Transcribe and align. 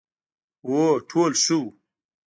هو، 0.67 0.81
ټول 1.09 1.31
ښه 1.43 1.55
وو، 1.61 1.67